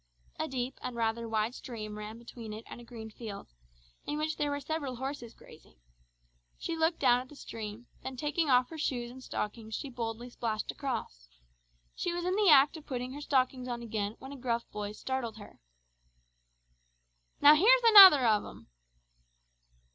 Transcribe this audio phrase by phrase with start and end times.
[0.39, 3.49] A deep and rather wide stream ran between it and a green field,
[4.03, 5.75] in which there were several horses grazing.
[6.57, 10.31] She looked down at the stream, then taking off her shoes and stockings she boldly
[10.31, 11.29] splashed across.
[11.93, 14.97] She was in the act of putting her stockings on again, when a gruff voice
[14.99, 15.59] startled her.
[17.39, 18.69] "Now here's another of 'em!"